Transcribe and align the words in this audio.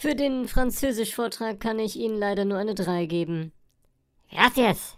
Für 0.00 0.14
den 0.14 0.48
Französisch-Vortrag 0.48 1.60
kann 1.60 1.78
ich 1.78 1.96
Ihnen 1.96 2.16
leider 2.16 2.46
nur 2.46 2.56
eine 2.56 2.74
3 2.74 3.04
geben. 3.04 3.52
Gracias. 4.30 4.96